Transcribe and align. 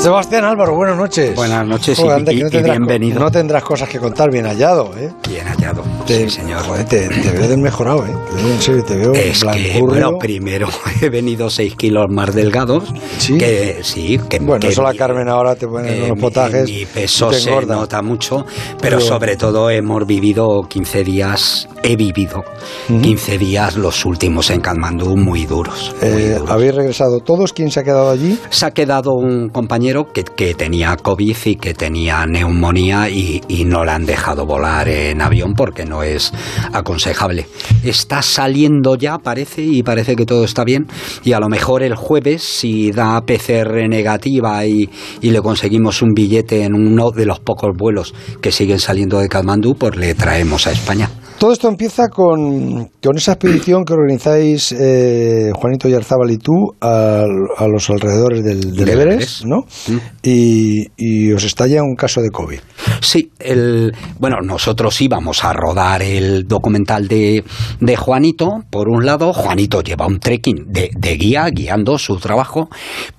Sebastián 0.00 0.44
Álvaro, 0.44 0.76
buenas 0.76 0.96
noches. 0.96 1.34
Buenas 1.34 1.66
noches 1.66 1.98
y, 1.98 2.62
bienvenido. 2.62 3.18
No 3.18 3.32
tendrás 3.32 3.64
cosas 3.64 3.88
que 3.88 3.98
contar, 3.98 4.30
bien 4.30 4.46
hallado, 4.46 4.92
¿eh? 4.96 5.12
Bien 5.28 5.44
hallado, 5.44 5.82
sí, 6.06 6.30
señor. 6.30 6.62
te, 6.88 7.08
veo 7.08 7.48
desmejorado, 7.48 8.06
¿eh? 8.06 8.14
En 8.38 8.62
serio, 8.62 8.84
te 8.84 8.96
veo 8.96 9.12
Es 9.12 9.42
que, 9.42 9.80
bueno, 9.80 10.16
primero 10.16 10.68
he 11.02 11.08
venido 11.10 11.50
seis 11.50 11.74
kilos 11.74 12.06
más 12.10 12.32
delgados. 12.32 12.84
Sí. 13.18 13.38
Que, 13.38 13.78
sí, 13.82 14.20
que 14.28 14.38
Bueno, 14.38 14.68
eso 14.68 14.84
la 14.84 14.94
Carmen 14.94 15.28
ahora 15.28 15.56
te 15.56 15.66
pone 15.66 16.08
los 16.08 16.18
potajes. 16.18 16.70
Mi, 16.70 16.86
peso 16.86 17.32
se 17.32 17.50
nota 17.66 18.00
mucho, 18.00 18.46
pero, 18.80 19.00
sobre 19.00 19.36
todo 19.36 19.68
hemos 19.68 20.06
vivido 20.06 20.62
15 20.68 21.02
días, 21.02 21.68
he 21.82 21.96
vivido 21.96 22.44
15 22.86 23.36
días 23.36 23.76
los 23.76 24.04
últimos 24.04 24.50
en 24.50 24.60
Katmandú 24.60 25.16
muy 25.16 25.44
duros, 25.44 25.92
muy 26.00 26.08
eh, 26.08 26.34
duros. 26.34 26.50
¿Habéis 26.50 26.74
regresado 26.76 27.18
todos? 27.18 27.52
¿Quién 27.52 27.72
se 27.72 27.80
ha 27.80 27.82
quedado 27.82 28.10
allí? 28.10 28.38
Se 28.50 28.64
ha 28.64 28.70
quedado 28.70 29.14
un 29.14 29.48
compañero 29.48 29.87
que, 30.12 30.54
tenía 30.54 30.96
COVID 30.96 31.36
y 31.44 31.56
que 31.56 31.74
tenía 31.74 32.26
neumonía 32.26 33.08
y, 33.08 33.40
no 33.64 33.84
le 33.84 33.90
han 33.90 34.06
dejado 34.06 34.46
volar 34.46 34.88
en 34.88 35.20
avión 35.20 35.54
porque 35.54 35.84
no 35.84 36.02
es 36.02 36.32
aconsejable. 36.72 37.46
Está 37.82 38.22
saliendo 38.22 38.96
ya, 38.96 39.18
parece, 39.18 39.62
y 39.62 39.82
parece 39.82 40.16
que 40.16 40.24
todo 40.24 40.44
está 40.44 40.64
bien. 40.64 40.86
Y 41.24 41.32
a 41.32 41.40
lo 41.40 41.48
mejor 41.48 41.82
el 41.82 41.94
jueves, 41.94 42.42
si 42.42 42.90
da 42.90 43.20
PCR 43.20 43.88
negativa 43.88 44.64
y, 44.64 44.88
y 45.20 45.30
le 45.30 45.40
conseguimos 45.42 46.02
un 46.02 46.14
billete 46.14 46.64
en 46.64 46.74
uno 46.74 47.10
de 47.10 47.26
los 47.26 47.40
pocos 47.40 47.76
vuelos 47.76 48.14
que 48.40 48.52
siguen 48.52 48.78
saliendo 48.78 49.18
de 49.18 49.28
Katmandú, 49.28 49.74
pues 49.74 49.96
le 49.96 50.14
traemos 50.14 50.66
a 50.66 50.72
España. 50.72 51.10
Todo 51.38 51.52
esto 51.52 51.68
empieza 51.68 52.08
con, 52.08 52.90
con 53.00 53.16
esa 53.16 53.32
expedición 53.32 53.84
que 53.84 53.92
organizáis 53.92 54.72
eh, 54.72 55.52
Juanito 55.54 55.88
Yarzábal 55.88 56.32
y 56.32 56.38
tú 56.38 56.74
a, 56.80 57.22
a 57.56 57.68
los 57.68 57.88
alrededores 57.90 58.42
del, 58.42 58.74
del 58.74 58.88
Everest, 58.88 59.44
¿no? 59.44 59.58
Mm. 59.86 59.98
Y, 60.24 60.86
y, 60.96 61.32
os 61.32 61.44
estalla 61.44 61.82
un 61.82 61.94
caso 61.94 62.20
de 62.22 62.30
COVID. 62.30 62.58
Sí, 63.00 63.30
el, 63.38 63.94
bueno, 64.18 64.40
nosotros 64.42 65.00
íbamos 65.00 65.44
a 65.44 65.52
rodar 65.52 66.02
el 66.02 66.46
documental 66.46 67.08
de, 67.08 67.44
de 67.80 67.96
Juanito, 67.96 68.64
por 68.70 68.88
un 68.88 69.06
lado, 69.06 69.32
Juanito 69.32 69.82
lleva 69.82 70.06
un 70.06 70.20
trekking 70.20 70.66
de, 70.72 70.90
de 70.96 71.16
guía, 71.16 71.48
guiando 71.50 71.98
su 71.98 72.16
trabajo, 72.16 72.68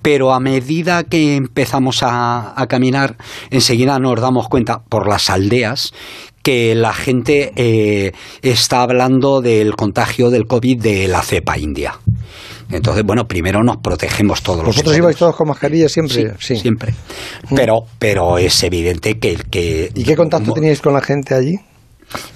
pero 0.02 0.32
a 0.32 0.40
medida 0.40 1.04
que 1.04 1.36
empezamos 1.36 2.02
a, 2.02 2.60
a 2.60 2.66
caminar, 2.66 3.16
enseguida 3.50 3.98
nos 3.98 4.20
damos 4.20 4.48
cuenta 4.48 4.82
por 4.88 5.08
las 5.08 5.30
aldeas 5.30 5.92
que 6.42 6.74
la 6.74 6.92
gente 6.92 7.52
eh, 7.56 8.12
está 8.42 8.82
hablando 8.82 9.40
del 9.40 9.76
contagio 9.76 10.30
del 10.30 10.46
COVID 10.46 10.80
de 10.80 11.08
la 11.08 11.22
cepa 11.22 11.58
india. 11.58 11.98
Entonces, 12.70 13.04
bueno, 13.04 13.26
primero 13.26 13.62
nos 13.62 13.78
protegemos 13.78 14.42
todos. 14.42 14.64
¿Vosotros 14.64 14.96
ibais 14.96 15.16
todos 15.16 15.34
con 15.34 15.48
mascarilla 15.48 15.88
siempre? 15.88 16.34
Sí, 16.38 16.54
sí. 16.54 16.56
siempre. 16.56 16.94
Pero, 17.54 17.84
pero 17.98 18.38
es 18.38 18.62
evidente 18.62 19.18
que... 19.18 19.36
que 19.50 19.90
¿Y 19.94 20.04
qué 20.04 20.16
contacto 20.16 20.52
teníais 20.52 20.80
con 20.80 20.92
la 20.92 21.00
gente 21.00 21.34
allí? 21.34 21.58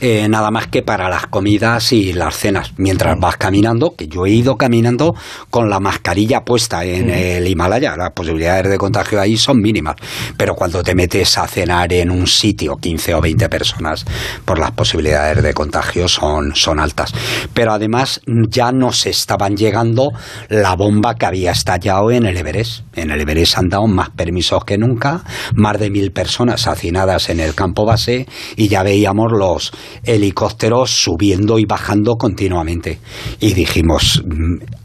Eh, 0.01 0.29
nada 0.29 0.51
más 0.51 0.69
que 0.69 0.83
para 0.83 1.09
las 1.09 1.27
comidas 1.27 1.93
y 1.93 2.13
las 2.13 2.37
cenas. 2.37 2.73
Mientras 2.77 3.19
vas 3.19 3.37
caminando, 3.37 3.95
que 3.97 4.07
yo 4.07 4.27
he 4.27 4.31
ido 4.31 4.57
caminando 4.57 5.15
con 5.51 5.69
la 5.69 5.81
mascarilla 5.81 6.45
puesta 6.45 6.85
en 6.85 7.11
el 7.11 7.47
Himalaya, 7.49 7.97
las 7.97 8.13
posibilidades 8.13 8.71
de 8.71 8.79
contagio 8.79 9.21
ahí 9.21 9.37
son 9.37 9.61
mínimas. 9.61 9.97
Pero 10.37 10.55
cuando 10.55 10.83
te 10.83 10.95
metes 10.95 11.39
a 11.39 11.47
cenar 11.47 11.93
en 11.93 12.11
un 12.11 12.27
sitio, 12.27 12.77
15 12.77 13.15
o 13.15 13.21
20 13.21 13.49
personas, 13.49 14.05
pues 14.45 14.59
las 14.59 14.71
posibilidades 14.73 15.43
de 15.43 15.55
contagio 15.55 16.07
son, 16.07 16.55
son 16.55 16.79
altas. 16.79 17.13
Pero 17.53 17.73
además 17.73 18.21
ya 18.27 18.73
nos 18.73 19.07
estaban 19.07 19.57
llegando 19.57 20.13
la 20.49 20.77
bomba 20.77 21.15
que 21.15 21.27
había 21.27 21.53
estallado 21.53 22.11
en 22.11 22.27
el 22.27 22.37
Everest. 22.37 22.83
En 22.95 23.11
el 23.11 23.21
Everest 23.21 23.59
han 23.59 23.69
dado 23.69 23.87
más 23.87 24.11
permisos 24.11 24.65
que 24.65 24.79
nunca, 24.79 25.25
más 25.55 25.79
de 25.79 25.91
mil 25.91 26.13
personas 26.13 26.67
hacinadas 26.67 27.29
en 27.29 27.41
el 27.41 27.55
campo 27.55 27.85
base 27.85 28.27
y 28.57 28.69
ya 28.69 28.83
veíamos 28.83 29.33
los 29.33 29.64
helicópteros 30.05 30.91
subiendo 30.91 31.59
y 31.59 31.65
bajando 31.65 32.17
continuamente. 32.17 32.99
Y 33.41 33.55
dijimos, 33.55 34.23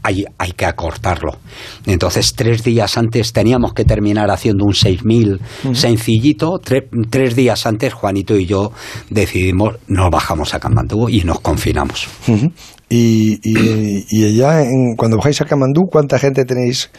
hay, 0.02 0.24
hay 0.38 0.52
que 0.52 0.66
acortarlo. 0.66 1.38
Entonces, 1.86 2.34
tres 2.34 2.62
días 2.64 2.96
antes 2.96 3.32
teníamos 3.32 3.74
que 3.74 3.84
terminar 3.84 4.30
haciendo 4.30 4.64
un 4.64 4.74
6000 4.74 5.32
uh 5.32 5.38
-huh. 5.38 5.74
sencillito. 5.74 6.58
Tre 6.58 6.88
tres 7.10 7.36
días 7.36 7.66
antes, 7.66 7.92
Juanito 7.92 8.36
y 8.36 8.46
yo 8.46 8.72
decidimos, 9.10 9.76
nos 9.88 10.10
bajamos 10.10 10.54
a 10.54 10.60
Kamandú 10.60 11.08
y 11.08 11.22
nos 11.22 11.40
confinamos. 11.40 12.08
Uh 12.26 12.32
-huh. 12.32 12.52
Y, 12.92 13.38
y, 13.44 14.04
y 14.10 14.24
allá, 14.24 14.62
en, 14.62 14.96
cuando 14.96 15.16
bajáis 15.16 15.40
a 15.40 15.44
Kamandú, 15.44 15.82
¿cuánta 15.88 16.18
gente 16.18 16.44
tenéis? 16.44 16.90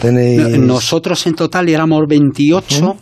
tenéis... 0.00 0.56
Nosotros 0.58 1.26
en 1.26 1.34
total 1.34 1.68
éramos 1.68 2.04
28, 2.08 2.78
uh 2.78 2.80
-huh. 2.80 2.96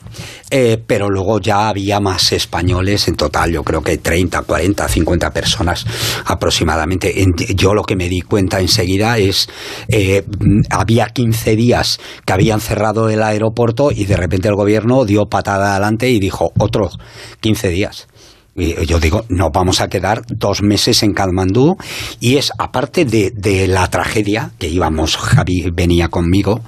eh, 0.51 0.83
pero 0.87 1.11
luego 1.11 1.41
ya 1.41 1.69
había 1.69 2.01
más 2.01 2.33
españoles 2.33 3.07
en 3.07 3.17
total, 3.17 3.53
yo 3.53 3.63
creo 3.63 3.83
que 3.83 3.99
30, 3.99 4.41
40, 4.41 4.89
50 4.89 5.31
personas 5.31 5.85
aproximadamente. 6.25 7.13
Yo 7.55 7.75
lo 7.75 7.83
que 7.83 7.97
me 7.97 8.09
di 8.09 8.23
cuenta 8.23 8.61
enseguida 8.61 9.19
es, 9.19 9.51
eh, 9.89 10.25
había 10.71 11.09
15 11.09 11.55
días 11.55 12.01
que 12.25 12.33
habían 12.33 12.63
cerrado 12.63 13.11
el 13.11 13.23
aeropuerto 13.23 13.91
y 13.93 14.07
de 14.07 14.17
repente 14.17 14.49
el 14.49 14.55
gobierno 14.55 15.05
dio 15.05 15.27
patada 15.27 15.73
adelante 15.73 16.09
y 16.09 16.19
dijo, 16.19 16.53
otros 16.59 16.99
15 17.41 17.69
días. 17.69 18.09
Yo 18.59 18.99
digo, 18.99 19.25
nos 19.29 19.51
vamos 19.53 19.81
a 19.81 19.89
quedar 19.89 20.23
dos 20.29 20.63
meses 20.63 21.03
en 21.03 21.13
Katmandú 21.13 21.77
y 22.21 22.37
es, 22.37 22.53
aparte 22.59 23.05
de, 23.05 23.31
de 23.31 23.69
la 23.69 23.89
tragedia, 23.89 24.51
que 24.59 24.69
íbamos, 24.69 25.17
Javi 25.17 25.71
venía 25.73 26.09
conmigo, 26.09 26.61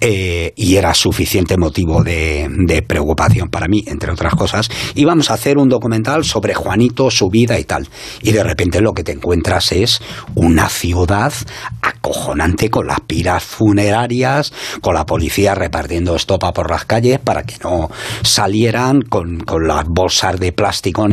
eh, 0.00 0.52
y 0.56 0.76
era 0.76 0.94
suficiente 0.94 1.56
motivo 1.56 2.02
de, 2.02 2.48
preocupación 2.86 3.48
para 3.48 3.68
mí, 3.68 3.84
entre 3.86 4.10
otras 4.10 4.34
cosas, 4.34 4.68
íbamos 4.94 5.30
a 5.30 5.34
hacer 5.34 5.58
un 5.58 5.68
documental 5.68 6.24
sobre 6.24 6.54
Juanito, 6.54 7.10
su 7.10 7.28
vida 7.28 7.58
y 7.58 7.64
tal. 7.64 7.88
Y 8.22 8.32
de 8.32 8.42
repente 8.42 8.80
lo 8.80 8.92
que 8.92 9.04
te 9.04 9.12
encuentras 9.12 9.72
es 9.72 10.00
una 10.34 10.68
ciudad 10.68 11.32
acojonante 11.82 12.70
con 12.70 12.86
las 12.86 13.00
piras 13.00 13.44
funerarias, 13.44 14.52
con 14.80 14.94
la 14.94 15.04
policía 15.04 15.54
repartiendo 15.54 16.16
estopa 16.16 16.52
por 16.52 16.70
las 16.70 16.84
calles 16.86 17.18
para 17.18 17.42
que 17.42 17.56
no 17.62 17.90
salieran, 18.22 19.02
con, 19.02 19.40
con 19.40 19.66
las 19.66 19.84
bolsas 19.86 20.40
de 20.40 20.52
plástico 20.52 21.06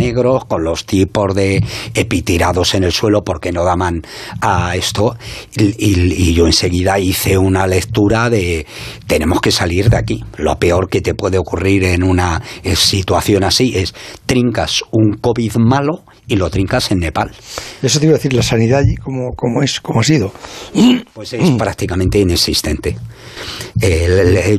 con 0.45 0.63
los 0.63 0.85
tipos 0.85 1.33
de 1.35 1.63
epitirados 1.93 2.73
en 2.75 2.83
el 2.83 2.91
suelo 2.91 3.23
porque 3.23 3.51
no 3.51 3.63
daban 3.63 4.01
a 4.41 4.75
esto. 4.75 5.15
Y, 5.55 5.63
y, 5.77 6.29
y, 6.29 6.33
yo 6.33 6.45
enseguida 6.45 6.99
hice 6.99 7.37
una 7.37 7.67
lectura 7.67 8.29
de 8.29 8.65
tenemos 9.07 9.41
que 9.41 9.51
salir 9.51 9.89
de 9.89 9.97
aquí. 9.97 10.23
Lo 10.37 10.57
peor 10.57 10.89
que 10.89 11.01
te 11.01 11.13
puede 11.13 11.37
ocurrir 11.37 11.83
en 11.83 12.03
una 12.03 12.41
situación 12.75 13.43
así 13.43 13.73
es 13.75 13.93
trincas 14.25 14.83
un 14.91 15.17
COVID 15.17 15.55
malo 15.57 16.03
y 16.27 16.35
lo 16.35 16.49
trincas 16.49 16.91
en 16.91 16.99
Nepal. 16.99 17.31
Eso 17.81 17.99
te 17.99 18.05
iba 18.05 18.15
a 18.15 18.17
decir, 18.17 18.33
la 18.33 18.43
sanidad 18.43 18.79
allí, 18.79 18.95
¿cómo, 18.95 19.31
cómo 19.35 19.63
es? 19.63 19.79
¿Cómo 19.79 20.01
ha 20.01 20.03
sido? 20.03 20.31
Pues 21.13 21.33
es 21.33 21.51
prácticamente 21.51 22.19
inexistente. 22.19 22.97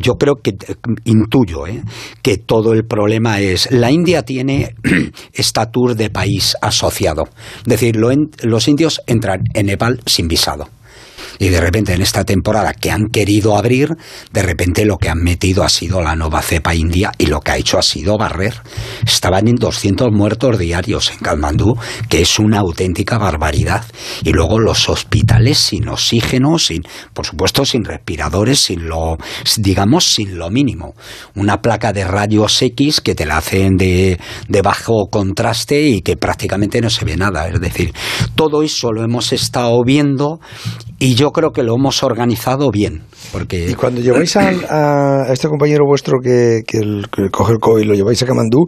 Yo 0.01 0.17
creo 0.17 0.37
que 0.37 0.57
intuyo 1.05 1.67
eh, 1.67 1.83
que 2.23 2.39
todo 2.39 2.73
el 2.73 2.85
problema 2.85 3.41
es 3.41 3.71
la 3.71 3.91
India 3.91 4.23
tiene 4.23 4.75
estatus 5.33 5.97
de 5.97 6.11
país 6.11 6.57
asociado. 6.61 7.29
Es 7.59 7.65
decir, 7.65 7.97
lo 7.97 8.09
los 8.43 8.69
indios 8.69 9.03
entran 9.07 9.43
en 9.55 9.67
Nepal 9.67 10.01
sin 10.07 10.29
visado. 10.29 10.69
Y 11.39 11.49
de 11.49 11.61
repente 11.61 11.95
en 11.95 12.03
esta 12.03 12.25
temporada 12.25 12.75
que 12.75 12.91
han 12.91 13.07
querido 13.07 13.57
abrir, 13.57 13.97
de 14.33 14.43
repente 14.43 14.85
lo 14.85 14.99
que 14.99 15.09
han 15.09 15.23
metido 15.23 15.63
ha 15.63 15.69
sido 15.69 16.03
la 16.03 16.17
nueva 16.17 16.43
cepa 16.43 16.75
india 16.75 17.13
y 17.19 17.27
lo 17.27 17.41
que 17.41 17.53
ha 17.53 17.57
hecho 17.57 17.79
ha 17.79 17.83
sido 17.83 18.19
barrer. 18.19 18.55
Estaban 19.07 19.49
en 19.49 19.57
200 19.57 20.09
muertos 20.13 20.59
diarios 20.59 21.13
en 21.13 21.19
Kalmandú, 21.19 21.77
que 22.09 22.23
es 22.23 22.39
una 22.39 22.61
auténtica 22.61 23.19
barbaridad. 23.19 23.85
Y 24.25 24.33
luego 24.33 24.59
los 24.59 24.89
hospitales 24.89 25.59
sin 25.59 25.89
oxígeno, 25.89 26.59
sin, 26.59 26.83
por 27.13 27.27
supuesto, 27.27 27.65
sin 27.65 27.85
respiradores, 27.85 28.61
sin 28.61 28.89
lo, 28.89 29.19
digamos, 29.57 30.13
sin 30.13 30.39
lo 30.39 30.51
mínimo. 30.51 30.95
Una 31.35 31.61
placa 31.61 31.93
de 31.93 32.05
rayos 32.05 32.61
X 32.63 33.01
que 33.01 33.15
te 33.15 33.27
la 33.27 33.39
hacen 33.39 33.77
de, 33.77 34.19
de 34.49 34.63
bajo 34.63 35.09
contraste 35.11 35.83
y 35.83 36.03
que 36.03 36.17
prácticamente 36.17 36.81
no 36.81 36.91
se 36.91 37.05
ve 37.05 37.17
nada. 37.17 37.49
Es 37.49 37.61
decir, 37.61 37.93
todo 38.35 38.63
eso 38.63 38.93
lo 38.93 39.03
hemos 39.03 39.33
estado 39.33 39.83
viendo 39.85 40.41
y 40.99 41.15
yo 41.15 41.31
creo 41.31 41.53
que 41.53 41.63
lo 41.63 41.77
hemos 41.77 42.03
organizado 42.03 42.71
bien. 42.71 43.03
Porque... 43.33 43.71
Y 43.71 43.75
cuando 43.75 44.01
lleváis 44.01 44.37
a, 44.37 44.49
a 45.29 45.33
este 45.33 45.49
compañero 45.49 45.85
vuestro 45.87 46.19
que, 46.23 46.63
que, 46.67 46.79
el, 46.79 47.07
que 47.11 47.31
coge 47.31 47.53
el 47.53 47.59
COVID, 47.59 47.85
lo 47.85 47.95
lleváis 47.95 48.23
a 48.23 48.27
Camandú, 48.27 48.67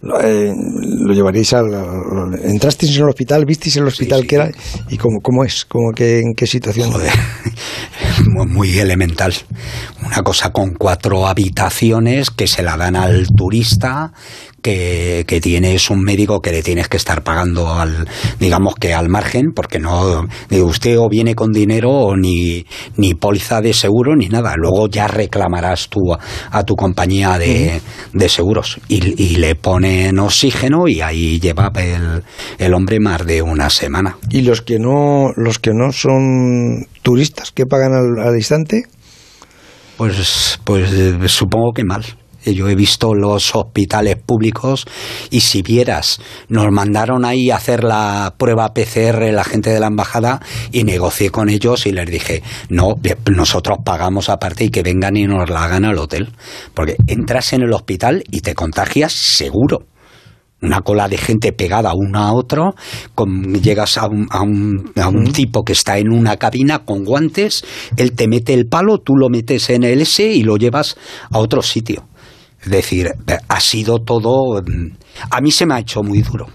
lo, 0.00 0.20
eh, 0.20 0.52
lo 0.54 1.12
llevaréis 1.12 1.52
al... 1.54 1.66
¿Entrasteis 2.44 2.96
en 2.96 3.02
el 3.02 3.08
hospital? 3.08 3.44
¿Visteis 3.44 3.76
el 3.76 3.86
hospital 3.86 4.20
sí, 4.20 4.22
sí. 4.22 4.28
que 4.28 4.34
era? 4.36 4.50
¿Y 4.90 4.96
cómo, 4.96 5.20
cómo 5.20 5.44
es? 5.44 5.64
¿Cómo 5.64 5.92
que, 5.92 6.20
¿En 6.20 6.34
qué 6.36 6.46
situación? 6.46 6.92
Joder. 6.92 7.10
muy 8.48 8.78
elemental. 8.78 9.34
Una 10.04 10.22
cosa 10.22 10.52
con 10.52 10.74
cuatro 10.74 11.26
habitaciones 11.26 12.30
que 12.30 12.46
se 12.46 12.62
la 12.62 12.76
dan 12.76 12.96
al 12.96 13.26
turista, 13.36 14.12
que, 14.62 15.24
que, 15.26 15.40
tienes 15.40 15.90
un 15.90 16.02
médico 16.02 16.40
que 16.40 16.52
le 16.52 16.62
tienes 16.62 16.88
que 16.88 16.96
estar 16.96 17.22
pagando 17.22 17.74
al, 17.74 18.08
digamos 18.38 18.74
que 18.76 18.94
al 18.94 19.08
margen, 19.08 19.52
porque 19.54 19.78
no, 19.78 20.26
usted 20.50 20.98
o 20.98 21.08
viene 21.08 21.34
con 21.34 21.52
dinero 21.52 21.90
o 21.90 22.16
ni, 22.16 22.64
ni 22.96 23.14
póliza 23.14 23.60
de 23.60 23.74
seguro 23.74 24.16
ni 24.16 24.28
nada. 24.28 24.54
Luego 24.56 24.88
ya 24.88 25.08
reclamarás 25.08 25.88
tú 25.88 26.14
a, 26.14 26.62
tu 26.64 26.76
compañía 26.76 27.38
de, 27.38 27.80
de 28.12 28.28
seguros 28.28 28.80
y, 28.88 29.22
y, 29.22 29.36
le 29.36 29.54
ponen 29.56 30.18
oxígeno 30.18 30.86
y 30.86 31.00
ahí 31.00 31.40
lleva 31.40 31.72
el, 31.74 32.22
el 32.58 32.74
hombre 32.74 33.00
más 33.00 33.26
de 33.26 33.42
una 33.42 33.68
semana. 33.68 34.16
¿Y 34.30 34.42
los 34.42 34.62
que 34.62 34.78
no, 34.78 35.30
los 35.36 35.58
que 35.58 35.72
no 35.74 35.92
son 35.92 36.86
turistas 37.02 37.50
que 37.50 37.66
pagan 37.66 37.92
al, 37.92 38.28
al 38.28 38.36
instante? 38.36 38.84
Pues, 39.96 40.58
pues 40.64 40.90
supongo 41.26 41.72
que 41.72 41.84
mal. 41.84 42.04
Yo 42.44 42.68
he 42.68 42.74
visto 42.74 43.14
los 43.14 43.54
hospitales 43.54 44.16
públicos 44.16 44.86
y 45.30 45.40
si 45.40 45.62
vieras, 45.62 46.20
nos 46.48 46.70
mandaron 46.70 47.24
ahí 47.24 47.50
a 47.50 47.56
hacer 47.56 47.84
la 47.84 48.34
prueba 48.36 48.72
PCR 48.74 49.32
la 49.32 49.44
gente 49.44 49.70
de 49.70 49.80
la 49.80 49.86
embajada 49.86 50.40
y 50.72 50.84
negocié 50.84 51.30
con 51.30 51.48
ellos 51.48 51.86
y 51.86 51.92
les 51.92 52.10
dije, 52.10 52.42
no, 52.68 52.96
nosotros 53.30 53.78
pagamos 53.84 54.28
aparte 54.28 54.64
y 54.64 54.70
que 54.70 54.82
vengan 54.82 55.16
y 55.16 55.26
nos 55.26 55.48
la 55.48 55.64
hagan 55.64 55.84
al 55.84 55.98
hotel. 55.98 56.32
Porque 56.74 56.96
entras 57.06 57.52
en 57.52 57.62
el 57.62 57.72
hospital 57.72 58.24
y 58.30 58.40
te 58.40 58.54
contagias 58.54 59.12
seguro 59.12 59.86
una 60.62 60.80
cola 60.80 61.08
de 61.08 61.18
gente 61.18 61.52
pegada 61.52 61.92
uno 61.92 62.20
a 62.20 62.32
otro, 62.32 62.74
con, 63.14 63.60
llegas 63.60 63.98
a 63.98 64.06
un, 64.06 64.28
a, 64.30 64.42
un, 64.42 64.92
a 64.96 65.08
un, 65.08 65.32
tipo 65.32 65.64
que 65.64 65.72
está 65.72 65.98
en 65.98 66.12
una 66.12 66.36
cabina 66.36 66.84
con 66.84 67.04
guantes, 67.04 67.64
él 67.96 68.12
te 68.12 68.28
mete 68.28 68.54
el 68.54 68.66
palo, 68.66 68.98
tú 68.98 69.16
lo 69.16 69.28
metes 69.28 69.70
en 69.70 69.82
el 69.82 70.02
S 70.02 70.24
y 70.24 70.42
lo 70.44 70.56
llevas 70.56 70.96
a 71.30 71.38
otro 71.38 71.62
sitio. 71.62 72.06
Es 72.62 72.70
decir, 72.70 73.10
ha 73.48 73.60
sido 73.60 73.98
todo... 73.98 74.62
mm, 74.62 74.96
A 75.30 75.40
mí 75.40 75.50
se 75.50 75.66
me 75.66 75.74
ha 75.74 75.78
hecho 75.80 76.02
muy 76.02 76.22
duro. 76.22 76.46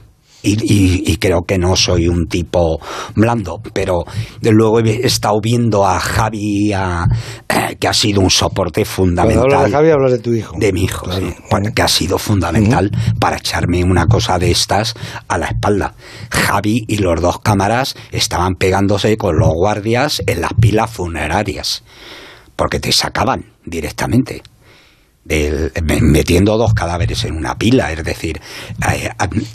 Y, 0.44 0.52
y, 0.52 1.04
y, 1.12 1.18
creo 1.18 1.42
que 1.42 1.58
no 1.58 1.76
soy 1.76 2.08
un 2.08 2.28
tipo 2.28 2.80
blando, 3.16 3.60
pero 3.74 4.06
de 4.40 4.52
luego 4.52 4.80
he 4.80 5.06
estado 5.06 5.42
viendo 5.42 5.86
a 5.86 6.00
Javi, 6.00 6.72
a, 6.72 7.06
eh, 7.50 7.76
que 7.78 7.88
ha 7.88 7.94
sido 7.94 8.22
un 8.22 8.30
soporte 8.30 8.86
fundamental. 8.86 9.40
Cuando 9.42 9.56
hablas 9.58 9.72
de 9.72 9.78
Javi, 9.78 9.90
hablas 9.90 10.12
de 10.12 10.20
tu 10.20 10.34
hijo. 10.34 10.56
De 10.58 10.72
mi 10.72 10.84
hijo, 10.84 11.06
claro. 11.06 11.28
sí, 11.28 11.34
que 11.76 11.82
ha 11.82 11.88
sido 11.88 12.18
fundamental 12.20 12.92
uh 12.94 12.98
-huh. 12.98 13.20
para 13.20 13.38
echarme 13.38 13.84
una 13.84 14.06
cosa 14.06 14.38
de 14.38 14.52
estas 14.52 14.94
a 15.28 15.38
la 15.40 15.48
espalda. 15.48 15.96
Javi 16.30 16.86
y 16.88 16.98
los 17.00 17.20
dos 17.20 17.40
cámaras 17.40 17.96
estaban 18.12 18.56
pegándose 18.56 19.18
con 19.18 19.38
los 19.40 19.50
guardias 19.54 20.22
en 20.28 20.42
las 20.42 20.54
pilas 20.54 20.90
funerarias, 20.92 21.84
porque 22.56 22.80
te 22.80 22.92
sacaban 22.92 23.46
directamente 23.66 24.44
del, 25.28 25.72
metiendo 26.02 26.58
dos 26.58 26.74
cadáveres 26.74 27.26
en 27.26 27.36
una 27.36 27.56
pila, 27.56 27.92
es 27.92 28.04
decir, 28.04 28.40
eh, 28.92 29.10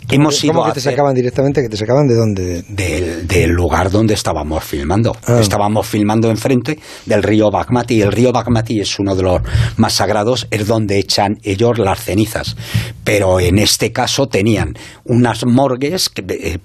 hemos 0.09 0.41
¿Cómo, 0.41 0.53
¿Cómo 0.53 0.65
que 0.67 0.73
te 0.73 0.81
sacaban 0.81 1.15
directamente? 1.15 1.61
¿Que 1.61 1.69
te 1.69 1.77
sacaban 1.77 2.07
de 2.07 2.15
dónde? 2.15 2.63
Del, 2.67 3.27
del 3.27 3.51
lugar 3.51 3.89
donde 3.89 4.13
estábamos 4.13 4.63
filmando. 4.63 5.15
Ah. 5.25 5.39
Estábamos 5.39 5.87
filmando 5.87 6.29
enfrente 6.29 6.79
del 7.05 7.23
río 7.23 7.49
Bagmati. 7.49 8.01
El 8.01 8.11
río 8.11 8.31
Bagmati 8.31 8.79
es 8.79 8.99
uno 8.99 9.15
de 9.15 9.23
los 9.23 9.41
más 9.77 9.93
sagrados, 9.93 10.47
es 10.51 10.67
donde 10.67 10.99
echan 10.99 11.37
ellos 11.43 11.79
las 11.79 12.03
cenizas. 12.03 12.55
Pero 13.03 13.39
en 13.39 13.57
este 13.57 13.91
caso 13.91 14.27
tenían 14.27 14.73
unas 15.05 15.45
morgues 15.45 16.09
que, 16.09 16.23
eh, 16.29 16.59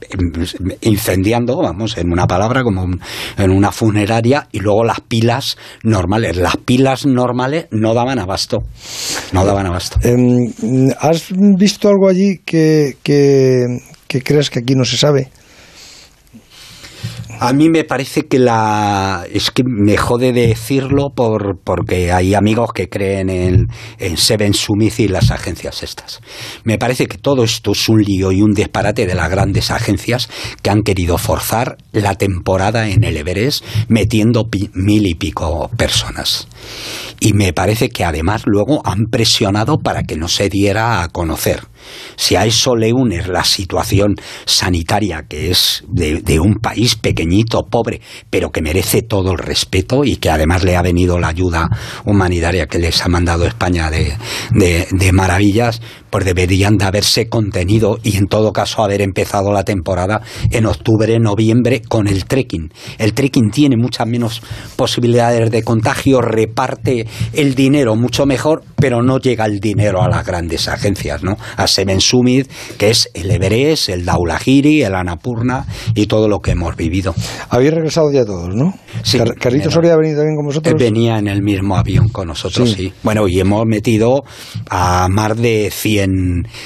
incendiando, 0.82 1.56
vamos, 1.56 1.96
en 1.96 2.12
una 2.12 2.26
palabra, 2.26 2.62
como 2.62 2.82
un, 2.82 3.00
en 3.37 3.50
una 3.50 3.72
funeraria, 3.72 4.49
y 4.52 4.61
luego 4.61 4.84
las 4.84 5.00
pilas 5.00 5.56
normales. 5.82 6.37
Las 6.37 6.56
pilas 6.56 7.06
normales 7.06 7.66
no 7.70 7.94
daban 7.94 8.19
abasto. 8.19 8.58
No 9.32 9.44
daban 9.44 9.66
abasto. 9.66 9.98
Eh, 10.02 10.14
¿Has 11.00 11.28
visto 11.30 11.88
algo 11.88 12.08
allí 12.08 12.40
que, 12.44 12.96
que, 13.02 13.64
que 14.06 14.22
creas 14.22 14.50
que 14.50 14.60
aquí 14.60 14.74
no 14.74 14.84
se 14.84 14.96
sabe? 14.96 15.30
A 17.40 17.52
mí 17.52 17.69
me 17.69 17.85
parece 17.85 18.26
que 18.26 18.40
la. 18.40 19.25
Es 19.32 19.52
que 19.52 19.62
me 19.62 19.96
jode 19.96 20.32
decirlo 20.32 21.11
por, 21.14 21.58
porque 21.62 22.11
hay 22.11 22.35
amigos 22.35 22.73
que 22.73 22.88
creen 22.88 23.31
en, 23.31 23.69
en 23.99 24.17
Seven 24.17 24.55
Summit 24.55 24.99
y 24.99 25.06
las 25.06 25.31
agencias 25.31 25.85
estas. 25.85 26.20
Me 26.64 26.79
parece 26.79 27.06
que 27.06 27.17
todo 27.17 27.44
esto 27.44 27.73
es 27.73 27.88
un 27.88 28.02
lío 28.02 28.32
y 28.32 28.43
un 28.43 28.55
disparate 28.55 29.06
de 29.06 29.14
las 29.14 29.31
grandes 29.31 29.70
agencias 29.70 30.29
que 30.62 30.70
han 30.70 30.82
querido 30.82 31.17
forzar 31.17 31.79
la 31.93 32.17
temporada 32.17 32.88
en 32.88 33.05
el 33.05 33.17
Everest 33.17 33.64
metiendo 33.87 34.49
pi, 34.49 34.70
mil 34.75 35.06
y 35.06 35.14
pico 35.14 35.70
personas. 35.76 36.49
Y 37.20 37.35
me 37.35 37.52
parece 37.52 37.88
que 37.88 38.05
además 38.05 38.43
luego 38.46 38.82
han 38.85 39.06
presionado 39.06 39.79
para 39.79 40.02
que 40.02 40.17
no 40.17 40.26
se 40.26 40.49
diera 40.49 41.02
a 41.02 41.08
conocer. 41.08 41.67
Si 42.16 42.36
a 42.36 42.44
eso 42.44 42.75
le 42.76 42.92
unes 42.92 43.28
la 43.28 43.44
situación 43.44 44.14
sanitaria 44.44 45.25
que 45.28 45.50
es 45.50 45.84
de, 45.88 46.40
un 46.40 46.54
país 46.54 46.96
pequeñito, 46.96 47.66
pobre, 47.70 48.00
pero 48.30 48.50
que 48.50 48.62
merece 48.62 49.02
todo 49.02 49.32
el 49.32 49.38
respeto 49.38 50.04
y 50.04 50.16
que 50.16 50.30
además 50.30 50.64
le 50.64 50.76
ha 50.76 50.82
venido 50.82 51.19
la 51.19 51.28
ayuda 51.28 51.69
humanitaria 52.04 52.66
que 52.66 52.78
les 52.78 53.00
ha 53.02 53.08
mandado 53.08 53.46
España 53.46 53.90
de 53.90 55.12
maravillas, 55.12 55.80
pues 56.10 56.25
deberían 56.25 56.76
de 56.76 56.84
haberse 56.84 57.28
contenido 57.28 57.99
y 58.02 58.16
en 58.16 58.26
todo 58.26 58.52
caso 58.52 58.82
haber 58.82 59.02
empezado 59.02 59.52
la 59.52 59.64
temporada 59.64 60.22
en 60.50 60.66
octubre, 60.66 61.19
noviembre 61.19 61.82
con 61.82 62.08
el 62.08 62.25
trekking. 62.25 62.72
El 62.99 63.14
trekking 63.14 63.50
tiene 63.50 63.76
muchas 63.76 64.06
menos 64.06 64.43
posibilidades 64.76 65.50
de 65.50 65.62
contagio, 65.62 66.20
reparte 66.20 67.06
el 67.32 67.55
dinero 67.55 67.96
mucho 67.96 68.26
mejor, 68.26 68.62
pero 68.76 69.02
no 69.02 69.19
llega 69.19 69.46
el 69.46 69.60
dinero 69.60 70.02
a 70.02 70.08
las 70.08 70.25
grandes 70.25 70.69
agencias, 70.69 71.22
¿no? 71.22 71.37
A 71.56 71.66
Seven 71.66 72.00
Summit, 72.00 72.50
que 72.76 72.90
es 72.90 73.11
el 73.14 73.31
Everest, 73.31 73.88
el 73.88 74.04
Daulahiri, 74.04 74.82
el 74.82 74.94
Annapurna 74.94 75.66
y 75.94 76.06
todo 76.06 76.28
lo 76.28 76.40
que 76.40 76.52
hemos 76.52 76.76
vivido. 76.76 77.14
Habéis 77.50 77.75
regresado 77.75 78.11
ya 78.12 78.25
todos, 78.25 78.54
¿no? 78.54 78.75
Sí. 79.02 79.19
Car 79.19 79.34
¿Carlitos 79.34 79.72
Soria 79.72 79.94
ha 79.94 79.96
venido 79.96 80.19
también 80.19 80.37
con 80.37 80.46
vosotros? 80.46 80.75
Venía 80.78 81.19
en 81.19 81.28
el 81.28 81.43
mismo 81.43 81.76
avión 81.76 82.08
con 82.08 82.28
nosotros, 82.28 82.70
sí. 82.70 82.76
sí. 82.76 82.93
Bueno, 83.02 83.26
y 83.28 83.40
hemos 83.40 83.64
metido 83.66 84.25
a 84.70 85.08
más 85.08 85.37
de 85.37 85.70
100 85.72 85.97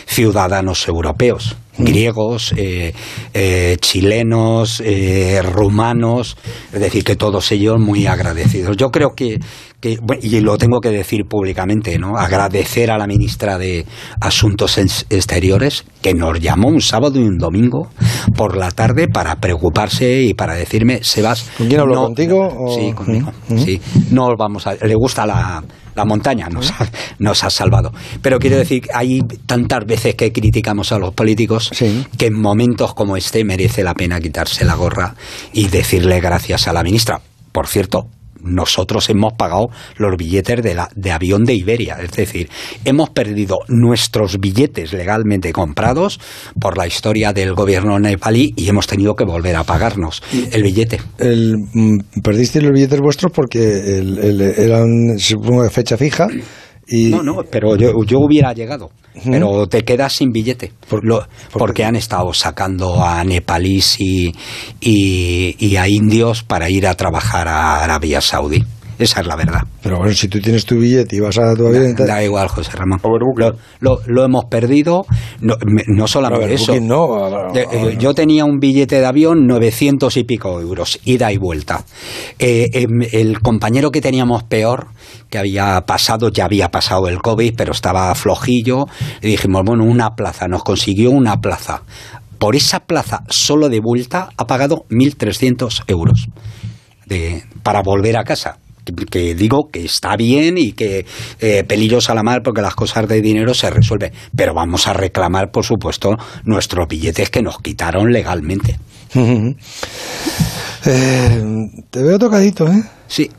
ciudadanos 0.07 0.89
europeos 0.89 1.57
griegos, 1.79 2.53
eh, 2.57 2.93
eh, 3.33 3.77
chilenos, 3.81 4.83
eh, 4.85 5.41
rumanos, 5.43 6.37
es 6.73 6.81
decir, 6.81 7.05
que 7.05 7.17
todos 7.17 7.51
ellos 7.53 7.79
muy 7.79 8.07
agradecidos. 8.07 8.77
Yo 8.77 8.91
creo 8.91 9.15
que, 9.15 9.41
que, 9.81 9.99
y 10.21 10.41
lo 10.41 10.59
tengo 10.59 10.81
que 10.81 10.91
decir 10.91 11.25
públicamente, 11.25 11.99
¿no? 11.99 12.17
agradecer 12.17 12.91
a 12.91 12.99
la 12.99 13.07
ministra 13.07 13.59
de 13.59 13.87
Asuntos 14.21 14.79
Exteriores 14.79 15.85
que 16.03 16.15
nos 16.15 16.41
llamó 16.41 16.69
un 16.69 16.81
sábado 16.81 17.19
y 17.19 17.23
un 17.23 17.39
domingo 17.39 17.89
por 18.37 18.57
la 18.57 18.71
tarde 18.71 19.09
para 19.09 19.37
preocuparse 19.37 20.23
y 20.23 20.35
para 20.35 20.55
decirme, 20.55 21.03
Sebas... 21.03 21.51
¿Con 21.57 21.69
quién 21.69 21.81
habló? 21.81 21.95
No, 21.95 22.03
¿Contigo? 22.05 22.49
O... 22.49 22.75
Sí, 22.75 22.93
conmigo. 22.93 23.33
Uh 23.49 23.55
-huh. 23.55 23.65
sí. 23.65 23.81
No 24.11 24.37
vamos 24.37 24.67
a... 24.67 24.75
Le 24.75 24.95
gusta 24.95 25.27
la 25.27 25.63
la 25.95 26.05
montaña 26.05 26.49
nos 26.49 26.71
ha, 26.71 26.91
nos 27.19 27.45
ha 27.45 27.51
salvado. 27.51 27.93
Pero 28.21 28.39
quiero 28.39 28.57
decir, 28.57 28.89
hay 28.95 29.21
tantas 29.47 29.85
veces 29.87 30.15
que 30.15 30.33
criticamos 30.33 30.93
a 30.93 30.99
los 30.99 31.15
políticos 31.15 31.71
sí. 31.73 32.07
que 32.19 32.27
en 32.27 32.41
momentos 32.41 32.95
como 32.95 33.17
este 33.17 33.45
merece 33.45 33.83
la 33.83 33.95
pena 33.95 34.21
quitarse 34.21 34.65
la 34.65 34.75
gorra 34.75 35.15
y 35.53 35.69
decirle 35.69 36.21
gracias 36.21 36.69
a 36.69 36.73
la 36.73 36.83
ministra. 36.83 37.21
Por 37.53 37.67
cierto, 37.67 38.09
nosotros 38.43 39.09
hemos 39.11 39.35
pagado 39.35 39.69
los 39.97 40.17
billetes 40.17 40.63
de, 40.63 40.75
la, 40.75 40.89
de 40.95 41.13
avión 41.13 41.45
de 41.45 41.55
Iberia. 41.55 41.99
Es 42.03 42.13
decir, 42.13 42.49
hemos 42.85 43.11
perdido 43.11 43.59
nuestros 43.69 44.39
billetes 44.39 44.93
legalmente 44.93 45.53
comprados 45.53 46.21
por 46.61 46.77
la 46.77 46.87
historia 46.87 47.33
del 47.33 47.55
gobierno 47.55 47.99
nepalí 47.99 48.53
y 48.57 48.69
hemos 48.69 48.87
tenido 48.87 49.15
que 49.15 49.25
volver 49.25 49.57
a 49.57 49.65
pagarnos 49.65 50.23
el 50.53 50.63
billete. 50.63 51.01
El, 51.19 51.57
perdiste 52.23 52.61
los 52.61 52.73
billetes 52.73 53.01
vuestros 53.01 53.33
porque 53.33 53.99
el, 53.99 54.19
el, 54.19 54.41
eran, 54.41 55.19
supongo, 55.19 55.63
de 55.63 55.71
fecha 55.71 55.97
fija. 55.97 56.29
Y... 56.87 57.11
No, 57.11 57.23
no, 57.23 57.43
pero 57.51 57.77
yo, 57.77 58.03
yo 58.05 58.19
hubiera 58.21 58.53
llegado. 58.53 58.91
Uh 59.15 59.19
-huh. 59.19 59.31
Pero 59.31 59.67
te 59.67 59.83
quedas 59.83 60.15
sin 60.15 60.31
billete. 60.33 60.73
Por, 60.89 61.05
Lo, 61.05 61.27
¿por 61.51 61.59
porque 61.59 61.85
han 61.85 61.97
estado 61.97 62.33
sacando 62.33 63.03
a 63.05 63.23
nepalíes 63.25 64.01
y, 64.01 64.33
y, 64.81 65.57
y, 65.59 65.77
a 65.77 65.87
indios 65.87 66.43
para 66.43 66.71
ir 66.71 66.87
a 66.87 66.95
trabajar 66.95 67.47
a 67.49 67.83
Arabia 67.85 68.21
Saudí. 68.21 68.65
Esa 69.03 69.21
es 69.21 69.27
la 69.27 69.35
verdad. 69.35 69.63
Pero 69.83 69.99
bueno, 69.99 70.13
si 70.15 70.29
tú 70.29 70.39
tienes 70.39 70.65
tu 70.65 70.79
billete 70.79 71.17
y 71.17 71.19
vas 71.21 71.37
a 71.37 71.57
tu 71.57 71.67
avión... 71.67 71.93
Da, 71.97 72.07
da, 72.07 72.23
igual, 72.23 72.47
José 72.47 72.71
Ramón. 72.71 73.01
Lo, 73.03 73.51
lo, 73.81 73.99
lo, 74.07 74.25
hemos 74.25 74.45
perdido, 74.45 75.05
no, 75.41 75.57
no 75.89 76.07
solamente 76.07 76.55
eso. 76.55 76.73
No, 76.81 77.53
eh, 77.53 77.97
yo 77.99 78.15
tenía 78.15 78.45
un 78.45 78.61
billete 78.61 79.01
de 79.01 79.07
avión 79.07 79.49
900 79.49 80.17
y 80.17 80.23
pico 80.23 80.61
euros, 80.61 81.01
ida 81.05 81.33
y 81.33 81.37
vuelta. 81.37 81.85
Eh, 82.39 82.71
eh, 82.73 82.87
el 83.11 83.41
compañero 83.41 83.91
que 83.91 84.01
teníamos 84.01 84.45
peor, 84.45 84.87
que 85.29 85.39
había 85.39 85.81
pasado, 85.85 86.29
ya 86.29 86.45
había 86.45 86.69
pasado 86.71 87.09
el 87.09 87.21
COVID, 87.21 87.55
pero 87.57 87.73
estaba 87.73 88.15
flojillo, 88.15 88.87
y 89.21 89.31
dijimos, 89.31 89.63
bueno, 89.65 89.83
una 89.83 90.11
plaza, 90.15 90.47
nos 90.47 90.63
consiguió 90.63 91.11
una 91.11 91.41
plaza. 91.41 91.83
Por 92.39 92.55
esa 92.55 92.79
plaza, 92.79 93.25
solo 93.29 93.69
de 93.69 93.81
vuelta, 93.81 94.29
ha 94.37 94.47
pagado 94.47 94.85
1.300 94.91 95.85
euros 95.89 96.29
de, 97.07 97.43
para 97.65 97.83
volver 97.83 98.17
a 98.17 98.23
casa 98.23 98.59
que, 99.11 99.35
digo 99.35 99.69
que 99.73 99.85
está 99.85 100.17
bien 100.17 100.59
y 100.59 100.73
que 100.73 101.07
eh, 101.41 101.65
pelillos 101.65 102.11
a 102.11 102.15
la 102.15 102.23
mar 102.23 102.43
porque 102.43 102.63
las 102.63 102.75
cosas 102.75 103.09
de 103.09 103.21
dinero 103.21 103.55
se 103.55 103.71
resuelven, 103.71 104.13
pero 104.35 104.55
vamos 104.55 104.87
a 104.87 104.93
reclamar, 104.93 105.51
por 105.51 105.65
supuesto, 105.65 106.17
nuestros 106.45 106.89
billetes 106.89 107.31
que 107.31 107.43
nos 107.43 107.59
quitaron 107.59 108.13
legalmente. 108.13 108.79
Eh, 110.85 111.43
te 111.91 112.03
veo 112.03 112.19
tocadito, 112.19 112.67
¿eh? 112.67 112.83
Sí, 113.07 113.31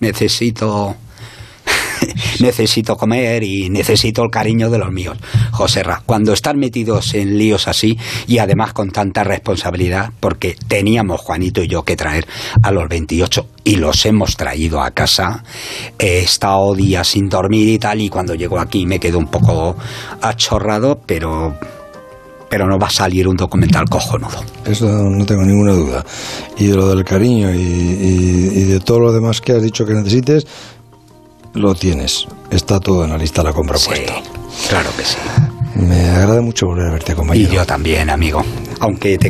necesito 0.00 0.96
necesito 2.40 2.96
comer 2.96 3.42
y 3.42 3.70
necesito 3.70 4.22
el 4.22 4.30
cariño 4.30 4.70
de 4.70 4.78
los 4.78 4.92
míos. 4.92 5.18
José 5.52 5.82
Ra, 5.82 6.02
cuando 6.04 6.32
están 6.32 6.58
metidos 6.58 7.14
en 7.14 7.38
líos 7.38 7.68
así 7.68 7.98
y 8.26 8.38
además 8.38 8.72
con 8.72 8.90
tanta 8.90 9.24
responsabilidad, 9.24 10.10
porque 10.20 10.56
teníamos 10.68 11.20
Juanito 11.20 11.62
y 11.62 11.68
yo 11.68 11.82
que 11.82 11.96
traer 11.96 12.26
a 12.62 12.70
los 12.70 12.88
28 12.88 13.46
y 13.64 13.76
los 13.76 14.04
hemos 14.06 14.36
traído 14.36 14.80
a 14.82 14.90
casa, 14.90 15.44
he 15.98 16.20
estado 16.20 16.74
días 16.74 17.08
sin 17.08 17.28
dormir 17.28 17.68
y 17.68 17.78
tal, 17.78 18.00
y 18.00 18.08
cuando 18.08 18.34
llego 18.34 18.58
aquí 18.58 18.86
me 18.86 18.98
quedo 18.98 19.18
un 19.18 19.28
poco 19.28 19.76
achorrado, 20.20 21.00
pero 21.06 21.54
pero 22.50 22.66
no 22.66 22.78
va 22.78 22.88
a 22.88 22.90
salir 22.90 23.28
un 23.28 23.36
documental 23.36 23.88
cojonudo. 23.88 24.44
Eso 24.66 24.86
no 24.86 25.24
tengo 25.24 25.42
ninguna 25.42 25.72
duda. 25.72 26.04
Y 26.58 26.66
de 26.66 26.74
lo 26.74 26.88
del 26.88 27.04
cariño 27.04 27.54
y, 27.54 28.64
de 28.64 28.80
todo 28.80 28.98
lo 28.98 29.12
demás 29.12 29.40
que 29.40 29.52
has 29.52 29.62
dicho 29.62 29.86
que 29.86 29.94
necesites, 29.94 30.46
lo 31.54 31.74
tienes. 31.74 32.26
Está 32.50 32.80
todo 32.80 33.04
en 33.04 33.10
la 33.10 33.18
lista 33.18 33.42
de 33.42 33.48
la 33.48 33.54
compra 33.54 33.78
sí, 33.78 33.90
Claro 34.68 34.90
que 34.96 35.04
sí. 35.04 35.16
Me 35.74 36.10
agrada 36.10 36.40
mucho 36.40 36.66
volver 36.66 36.88
a 36.88 36.92
verte, 36.92 37.14
compañero. 37.14 37.50
Y 37.50 37.54
yo 37.54 37.64
también, 37.64 38.10
amigo. 38.10 38.44
Aunque 38.80 39.16
te 39.16 39.18